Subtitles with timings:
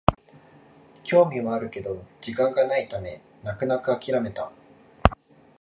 [1.03, 4.51] 興味はあるけど時間がないため泣く泣くあきらめた